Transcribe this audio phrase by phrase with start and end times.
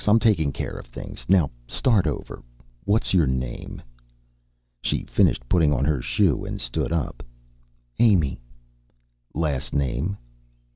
[0.07, 1.27] I'm taking care of things.
[1.29, 2.63] Now start over, you.
[2.85, 3.83] What's your name?"
[4.81, 7.21] She finished putting on her shoe and stood up.
[7.99, 8.39] "Amy."
[9.35, 10.17] "Last name?"